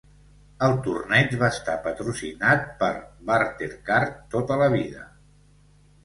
El 0.67 0.71
torneig 0.85 1.33
va 1.41 1.49
estar 1.55 1.75
patrocinat 1.83 2.63
per 2.79 2.89
Bartercard 3.27 4.15
tota 4.37 4.57
la 4.63 4.71
vida. 4.77 5.05